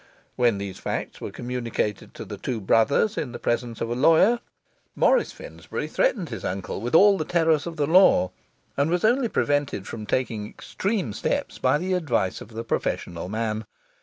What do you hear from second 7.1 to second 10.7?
the terrors of the law, and was only prevented from taking